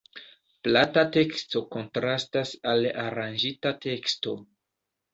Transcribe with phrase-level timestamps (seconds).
[0.67, 4.39] Plata teksto kontrastas al aranĝita teksto.